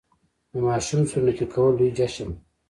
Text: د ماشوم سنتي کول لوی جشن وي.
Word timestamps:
د 0.51 0.53
ماشوم 0.67 1.01
سنتي 1.11 1.45
کول 1.53 1.71
لوی 1.77 1.89
جشن 1.97 2.27
وي. 2.31 2.35